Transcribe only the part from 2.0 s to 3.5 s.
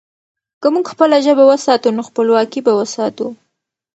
خپلواکي به وساتو.